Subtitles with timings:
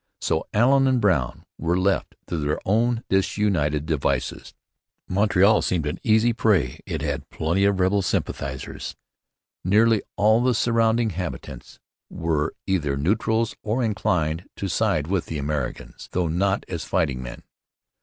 [0.19, 4.55] So Allen and Brown were left to their own disunited devices.
[5.07, 6.79] Montreal seemed an easy prey.
[6.87, 8.95] It had plenty of rebel sympathizers.
[9.63, 11.77] Nearly all the surrounding habitants
[12.09, 17.43] were either neutrals or inclined to side with the Americans, though not as fighting men.